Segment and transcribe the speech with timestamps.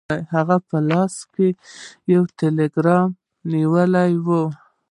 [0.33, 1.47] هغه په لاس کې
[2.13, 3.09] یو ټیلګرام
[3.51, 4.27] نیولی و.